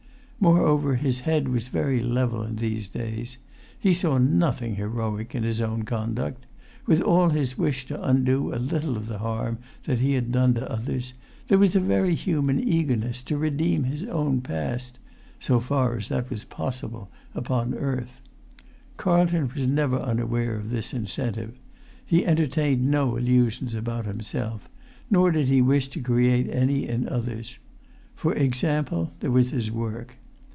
Moreover, 0.43 0.95
his 0.95 1.19
head 1.19 1.49
was 1.49 1.67
very 1.67 2.01
level 2.01 2.41
in 2.41 2.55
these 2.55 2.87
days. 2.87 3.37
He 3.79 3.93
saw 3.93 4.17
nothing 4.17 4.73
heroic 4.73 5.35
in 5.35 5.43
his 5.43 5.61
own 5.61 5.83
conduct. 5.83 6.47
With 6.87 6.99
all 6.99 7.29
his 7.29 7.59
wish 7.59 7.85
to 7.85 8.03
undo 8.03 8.51
a 8.51 8.55
little 8.57 8.97
of 8.97 9.05
the 9.05 9.19
harm 9.19 9.59
that 9.83 9.99
he 9.99 10.13
had 10.13 10.31
done 10.31 10.55
to 10.55 10.67
others, 10.67 11.13
there 11.47 11.59
was 11.59 11.75
a 11.75 11.79
very 11.79 12.15
human 12.15 12.59
eagerness 12.59 13.21
to 13.21 13.37
redeem 13.37 13.83
his 13.83 14.03
own 14.05 14.41
past, 14.41 14.97
so 15.39 15.59
far 15.59 15.95
as 15.95 16.07
that 16.09 16.31
was 16.31 16.43
possible 16.43 17.11
upon 17.35 17.75
earth. 17.75 18.19
Carlton 18.97 19.51
was 19.53 19.67
never 19.67 19.97
unaware 19.99 20.55
of 20.55 20.71
this 20.71 20.91
incentive. 20.91 21.53
He 22.03 22.25
entertained 22.25 22.89
no 22.89 23.15
illusions 23.15 23.75
about 23.75 24.07
himself, 24.07 24.67
nor 25.11 25.29
did 25.29 25.49
he 25.49 25.61
wish 25.61 25.87
to 25.89 25.99
create 26.01 26.49
any 26.49 26.87
in 26.87 27.07
others. 27.07 27.59
For 28.15 28.33
example, 28.33 29.11
there 29.19 29.29
was 29.29 29.51
his 29.51 29.69
work. 29.69 30.15